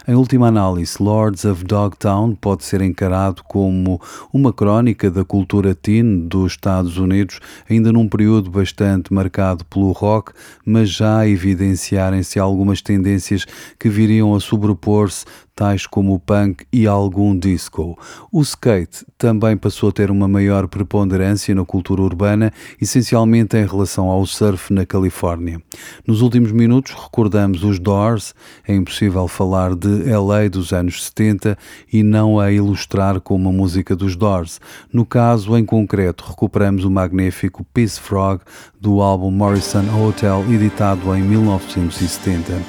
Em 0.07 0.13
última 0.13 0.47
análise, 0.49 1.01
Lords 1.01 1.45
of 1.45 1.63
Dogtown 1.63 2.35
pode 2.35 2.63
ser 2.63 2.79
encarado 2.81 3.43
como 3.43 3.99
uma 4.31 4.53
crónica 4.53 5.09
da 5.09 5.25
cultura 5.25 5.73
teen 5.73 6.27
dos 6.27 6.51
Estados 6.51 6.97
Unidos, 6.97 7.39
ainda 7.67 7.91
num 7.91 8.07
período 8.07 8.51
bastante 8.51 9.11
marcado 9.11 9.65
pelo 9.65 9.91
rock, 9.91 10.31
mas 10.63 10.91
já 10.91 11.27
evidenciarem-se 11.27 12.39
algumas 12.39 12.83
tendências 12.83 13.45
que 13.79 13.89
viriam 13.89 14.35
a 14.35 14.39
sobrepor-se 14.39 15.25
tais 15.55 15.87
como 15.87 16.13
o 16.13 16.19
punk 16.19 16.65
e 16.71 16.85
algum 16.85 17.37
disco. 17.37 17.97
O 18.31 18.41
skate 18.41 19.05
também 19.17 19.55
passou 19.55 19.89
a 19.89 19.91
ter 19.91 20.11
uma 20.11 20.27
maior 20.27 20.67
preponderância 20.67 21.55
na 21.55 21.63
cultura 21.63 22.01
urbana, 22.01 22.51
essencialmente 22.81 23.55
em 23.57 23.65
relação 23.65 24.09
ao 24.09 24.25
surf 24.25 24.73
na 24.73 24.85
Califórnia. 24.85 25.61
Nos 26.05 26.21
últimos 26.21 26.51
minutos 26.51 26.93
recordamos 26.93 27.63
os 27.63 27.79
Doors, 27.79 28.35
é 28.67 28.75
impossível 28.75 29.27
falar 29.27 29.75
de 29.75 30.03
LA 30.09 30.49
dos 30.49 30.73
anos 30.73 31.05
70 31.05 31.57
e 31.91 32.03
não 32.03 32.39
a 32.39 32.51
ilustrar 32.51 33.21
com 33.21 33.35
uma 33.35 33.51
música 33.51 33.95
dos 33.95 34.15
Doors. 34.15 34.59
No 34.91 35.05
caso 35.05 35.57
em 35.57 35.65
concreto, 35.65 36.25
recuperamos 36.27 36.83
o 36.83 36.91
magnífico 36.91 37.65
Peace 37.73 37.99
Frog 37.99 38.41
do 38.79 39.01
álbum 39.01 39.31
Morrison 39.31 39.85
Hotel, 40.05 40.45
editado 40.49 41.15
em 41.15 41.21
1970. 41.23 42.61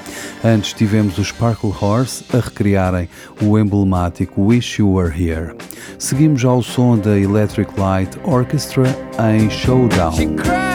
Antes 0.45 0.72
tivemos 0.72 1.18
os 1.18 1.28
Sparkle 1.28 1.74
Horse 1.78 2.24
a 2.34 2.41
o 3.43 3.59
emblemático 3.59 4.43
Wish 4.43 4.79
You 4.79 4.95
Were 4.95 5.11
Here. 5.11 5.55
Seguimos 5.99 6.45
ao 6.45 6.62
som 6.62 6.99
da 6.99 7.18
Electric 7.18 7.70
Light 7.79 8.18
Orchestra 8.24 8.85
em 9.18 9.49
Showdown. 9.51 10.66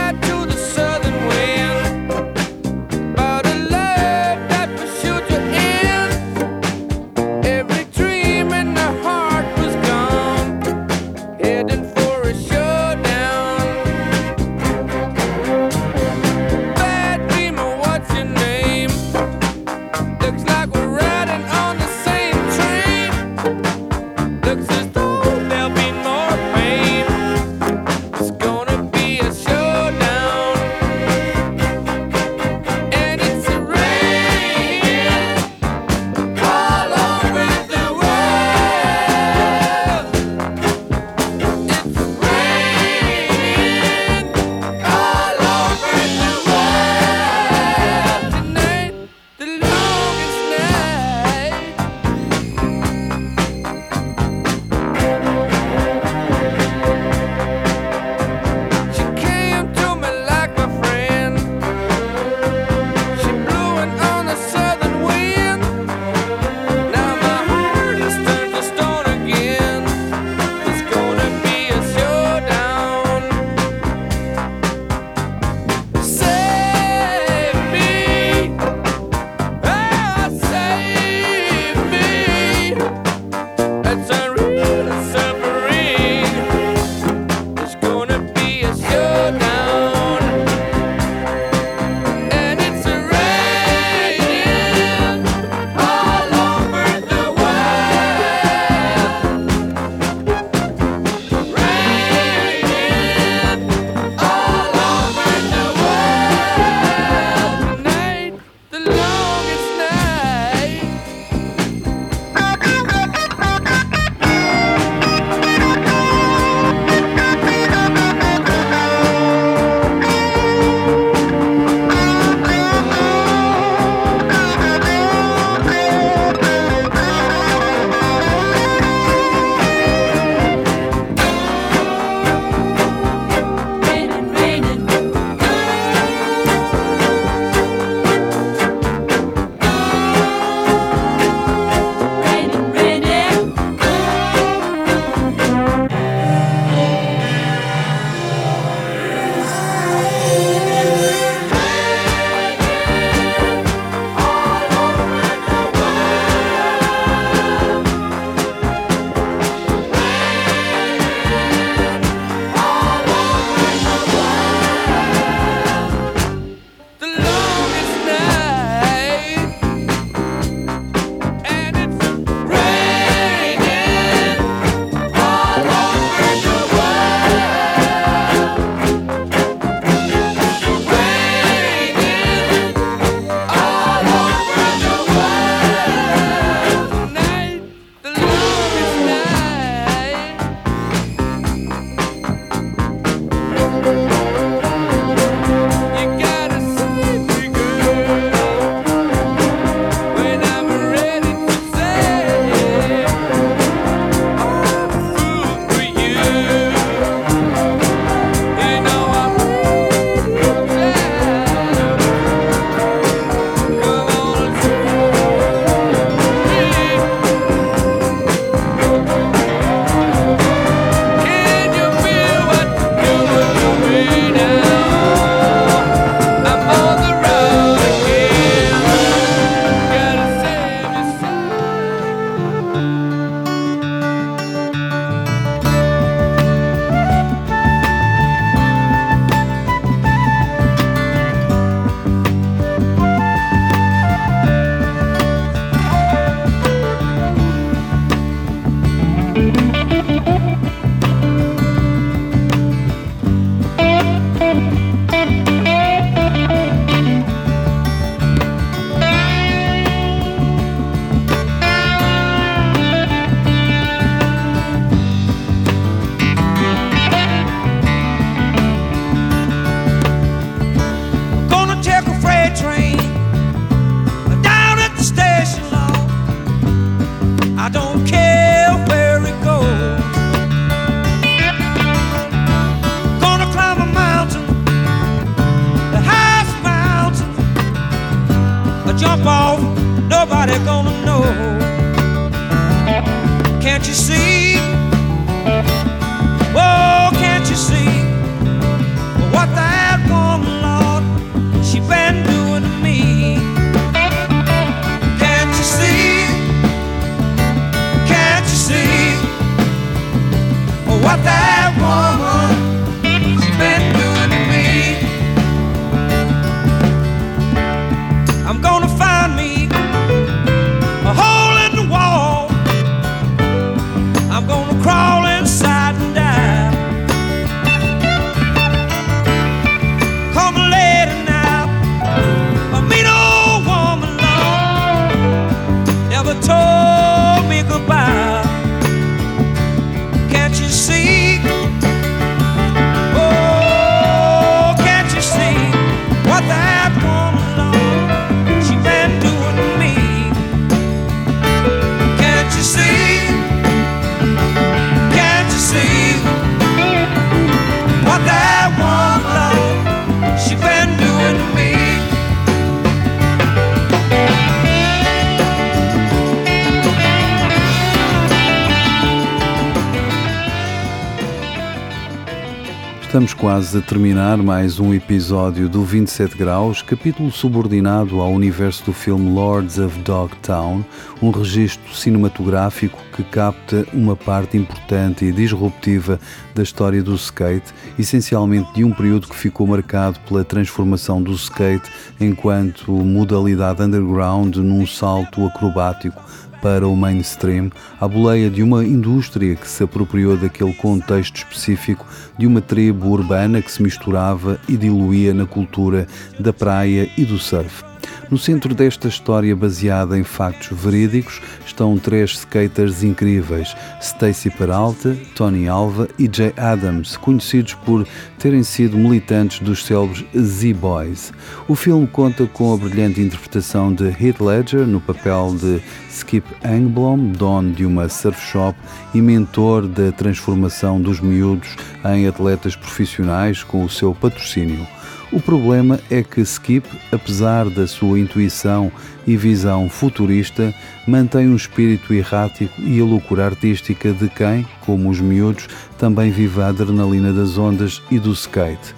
Estamos 373.12 373.34
quase 373.34 373.78
a 373.78 373.82
terminar 373.82 374.38
mais 374.38 374.80
um 374.80 374.94
episódio 374.94 375.68
do 375.68 375.84
27 375.84 376.38
Graus, 376.38 376.82
capítulo 376.82 377.30
subordinado 377.30 378.22
ao 378.22 378.32
universo 378.32 378.86
do 378.86 378.94
filme 378.94 379.30
Lords 379.30 379.78
of 379.78 380.00
Dogtown, 380.00 380.82
um 381.22 381.30
registro 381.30 381.94
cinematográfico 381.94 382.98
que 383.14 383.22
capta 383.22 383.86
uma 383.92 384.16
parte 384.16 384.56
importante 384.56 385.26
e 385.26 385.32
disruptiva 385.34 386.22
da 386.56 386.64
história 386.64 387.04
do 387.04 387.14
skate, 387.16 387.74
essencialmente 388.00 388.72
de 388.74 388.86
um 388.86 388.94
período 388.94 389.28
que 389.28 389.36
ficou 389.36 389.68
marcado 389.68 390.18
pela 390.22 390.46
transformação 390.46 391.22
do 391.22 391.34
skate 391.34 391.92
enquanto 392.18 392.94
modalidade 392.94 393.84
underground 393.84 394.56
num 394.56 394.88
salto 394.88 395.46
acrobático 395.46 396.24
para 396.62 396.88
o 396.88 396.96
mainstream, 396.96 397.70
à 398.00 398.08
boleia 398.08 398.50
de 398.50 398.64
uma 398.64 398.86
indústria 398.86 399.56
que 399.56 399.68
se 399.68 399.84
apropriou 399.84 400.38
daquele 400.38 400.74
contexto 400.74 401.38
específico 401.38 402.06
de 402.38 402.48
uma 402.48 402.62
tribo 402.62 403.10
urbana 403.10 403.62
que 403.62 403.72
se 403.72 403.82
misturava 403.82 404.60
e 404.68 404.78
diluía 404.78 405.34
na 405.34 405.46
cultura 405.46 406.08
da 406.40 406.54
praia 406.54 407.10
e 407.18 407.26
do 407.26 407.38
surf. 407.38 407.91
No 408.30 408.38
centro 408.38 408.74
desta 408.74 409.08
história 409.08 409.56
baseada 409.56 410.18
em 410.18 410.24
factos 410.24 410.78
verídicos 410.78 411.42
estão 411.66 411.98
três 411.98 412.32
skaters 412.32 413.04
incríveis, 413.04 413.76
Stacy 414.02 414.50
Peralta, 414.50 415.18
Tony 415.36 415.68
Alva 415.68 416.08
e 416.18 416.30
Jay 416.32 416.54
Adams, 416.56 417.18
conhecidos 417.18 417.74
por 417.74 418.08
terem 418.40 418.64
sido 418.64 418.98
militantes 418.98 419.60
dos 419.60 419.86
célebres 419.86 420.26
Z-Boys. 420.36 421.34
O 421.68 421.76
filme 421.76 422.08
conta 422.08 422.46
com 422.48 422.74
a 422.74 422.78
brilhante 422.78 423.22
interpretação 423.22 423.94
de 423.94 424.06
Heath 424.06 424.40
Ledger 424.40 424.88
no 424.88 425.02
papel 425.02 425.56
de 425.60 425.82
Skip 426.10 426.48
Engblom, 426.64 427.32
dono 427.34 427.74
de 427.74 427.86
uma 427.86 428.08
surf 428.08 428.40
shop 428.42 428.78
e 429.14 429.22
mentor 429.22 429.88
da 429.88 430.12
transformação 430.12 431.02
dos 431.02 431.20
miúdos 431.20 431.76
em 432.06 432.28
atletas 432.28 432.76
profissionais 432.76 433.64
com 433.64 433.84
o 433.84 433.90
seu 433.90 434.16
patrocínio. 434.16 434.88
O 435.32 435.40
problema 435.40 435.98
é 436.10 436.22
que 436.22 436.42
Skip, 436.42 436.86
apesar 437.10 437.70
da 437.70 437.88
sua 437.88 438.20
intuição 438.20 438.92
e 439.26 439.38
visão 439.38 439.90
futurista, 439.90 440.74
mantém 441.08 441.48
um 441.48 441.56
espírito 441.56 442.14
errático 442.14 442.82
e 442.82 443.00
a 443.00 443.06
loucura 443.06 443.46
artística 443.46 444.12
de 444.12 444.28
quem, 444.28 444.68
como 444.82 445.10
os 445.10 445.22
miúdos, 445.22 445.70
também 445.98 446.32
vive 446.32 446.62
a 446.62 446.68
adrenalina 446.68 447.32
das 447.32 447.58
ondas 447.58 448.02
e 448.12 448.20
do 448.20 448.34
skate. 448.34 448.94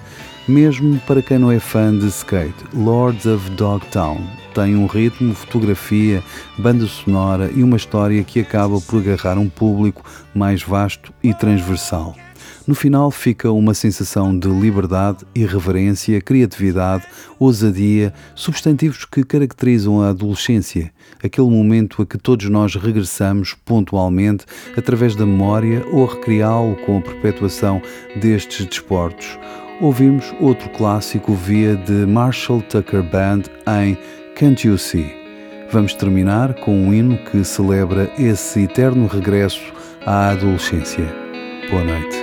Mesmo 0.47 0.99
para 1.05 1.21
quem 1.21 1.37
não 1.37 1.51
é 1.51 1.59
fã 1.59 1.95
de 1.95 2.07
skate, 2.07 2.65
Lords 2.73 3.27
of 3.27 3.47
Dogtown 3.51 4.19
tem 4.55 4.75
um 4.75 4.87
ritmo, 4.87 5.35
fotografia, 5.35 6.23
banda 6.57 6.85
sonora 6.87 7.51
e 7.55 7.63
uma 7.63 7.77
história 7.77 8.23
que 8.23 8.39
acaba 8.39 8.81
por 8.81 8.99
agarrar 8.99 9.37
um 9.37 9.49
público 9.49 10.03
mais 10.33 10.63
vasto 10.63 11.13
e 11.23 11.33
transversal. 11.33 12.15
No 12.65 12.73
final 12.73 13.11
fica 13.11 13.51
uma 13.51 13.73
sensação 13.73 14.37
de 14.37 14.47
liberdade, 14.47 15.25
irreverência, 15.35 16.21
criatividade, 16.21 17.05
ousadia, 17.37 18.13
substantivos 18.35 19.03
que 19.03 19.21
caracterizam 19.21 20.01
a 20.01 20.09
adolescência, 20.09 20.89
aquele 21.21 21.49
momento 21.49 22.01
a 22.01 22.05
que 22.05 22.17
todos 22.17 22.49
nós 22.49 22.75
regressamos 22.75 23.53
pontualmente 23.65 24.45
através 24.77 25.13
da 25.13 25.25
memória 25.25 25.85
ou 25.91 26.07
a 26.07 26.13
recriá-lo 26.13 26.77
com 26.85 26.99
a 26.99 27.01
perpetuação 27.01 27.81
destes 28.15 28.65
desportos. 28.65 29.37
Ouvimos 29.81 30.33
outro 30.39 30.69
clássico 30.69 31.33
via 31.33 31.75
de 31.75 32.05
Marshall 32.05 32.61
Tucker 32.61 33.03
Band 33.03 33.41
em 33.83 33.97
Can't 34.37 34.65
You 34.65 34.77
See. 34.77 35.11
Vamos 35.69 35.93
terminar 35.95 36.53
com 36.61 36.73
um 36.73 36.93
hino 36.93 37.17
que 37.25 37.43
celebra 37.43 38.09
esse 38.17 38.61
eterno 38.61 39.05
regresso 39.07 39.73
à 40.05 40.29
adolescência. 40.29 41.13
Boa 41.69 41.83
noite. 41.83 42.22